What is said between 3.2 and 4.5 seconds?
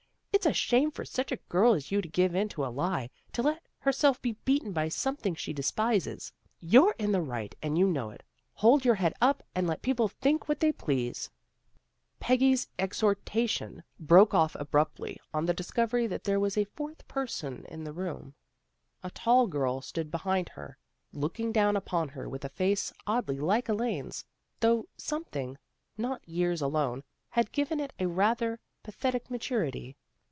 to let herself be